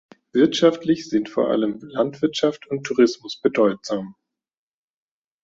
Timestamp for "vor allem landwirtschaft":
1.29-2.65